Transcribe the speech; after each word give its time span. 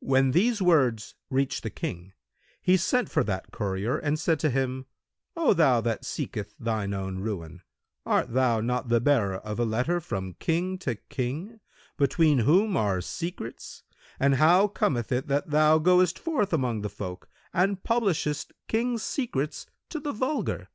When 0.00 0.32
these 0.32 0.60
words 0.60 1.14
reached 1.30 1.62
the 1.62 1.70
King, 1.70 2.14
he 2.60 2.76
sent 2.76 3.08
for 3.08 3.22
that 3.22 3.52
courier 3.52 3.96
and 3.96 4.18
said 4.18 4.40
to 4.40 4.50
him, 4.50 4.86
"O 5.36 5.54
thou 5.54 5.80
that 5.82 6.04
seeketh 6.04 6.56
thine 6.58 6.92
own 6.92 7.20
ruin, 7.20 7.62
art 8.04 8.32
thou 8.32 8.60
not 8.60 8.88
the 8.88 9.00
bearer 9.00 9.36
of 9.36 9.60
a 9.60 9.64
letter 9.64 10.00
from 10.00 10.34
King 10.40 10.78
to 10.78 10.96
King, 10.96 11.60
between 11.96 12.40
whom 12.40 12.76
are 12.76 13.00
secrets, 13.00 13.84
and 14.18 14.34
how 14.34 14.66
cometh 14.66 15.12
it 15.12 15.28
that 15.28 15.50
thou 15.50 15.78
goest 15.78 16.18
forth 16.18 16.52
among 16.52 16.80
the 16.80 16.90
folk 16.90 17.28
and 17.54 17.84
publishest 17.84 18.52
Kings' 18.66 19.04
secrets 19.04 19.66
to 19.90 20.00
the 20.00 20.10
vulgar? 20.10 20.70